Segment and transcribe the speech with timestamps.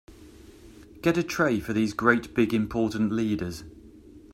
[1.03, 3.63] Get a tray for these great big important leaders.